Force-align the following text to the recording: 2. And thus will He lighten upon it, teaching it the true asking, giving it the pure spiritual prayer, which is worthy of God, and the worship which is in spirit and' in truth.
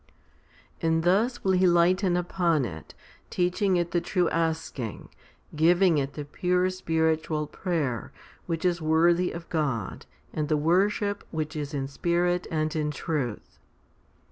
2. 0.79 0.87
And 0.87 1.03
thus 1.03 1.43
will 1.43 1.51
He 1.51 1.67
lighten 1.67 2.17
upon 2.17 2.65
it, 2.65 2.95
teaching 3.29 3.77
it 3.77 3.91
the 3.91 4.01
true 4.01 4.27
asking, 4.31 5.09
giving 5.55 5.99
it 5.99 6.13
the 6.13 6.25
pure 6.25 6.71
spiritual 6.71 7.45
prayer, 7.45 8.11
which 8.47 8.65
is 8.65 8.81
worthy 8.81 9.31
of 9.31 9.47
God, 9.49 10.07
and 10.33 10.49
the 10.49 10.57
worship 10.57 11.23
which 11.29 11.55
is 11.55 11.75
in 11.75 11.87
spirit 11.87 12.47
and' 12.49 12.75
in 12.75 12.89
truth. 12.89 13.59